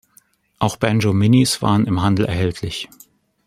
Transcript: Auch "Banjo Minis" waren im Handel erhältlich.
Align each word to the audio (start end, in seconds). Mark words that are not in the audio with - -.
Auch 0.57 0.77
"Banjo 0.77 1.13
Minis" 1.13 1.61
waren 1.61 1.85
im 1.85 2.01
Handel 2.01 2.25
erhältlich. 2.25 2.89